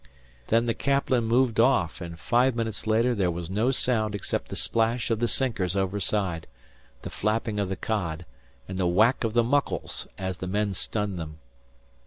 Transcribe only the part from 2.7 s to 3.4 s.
later there